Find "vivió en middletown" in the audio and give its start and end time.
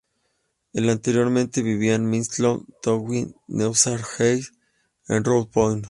1.61-2.65